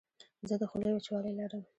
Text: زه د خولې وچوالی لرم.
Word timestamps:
زه 0.49 0.55
د 0.61 0.63
خولې 0.69 0.91
وچوالی 0.93 1.31
لرم. 1.39 1.63